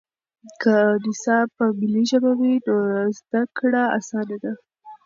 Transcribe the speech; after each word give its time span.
که 0.61 0.75
نصاب 1.05 1.47
په 1.57 1.65
ملي 1.79 2.03
ژبه 2.11 2.31
وي 2.39 2.53
نو 2.67 2.77
زده 3.17 3.41
کړه 3.57 3.81
اسانه 3.97 4.37
ده. 4.43 4.53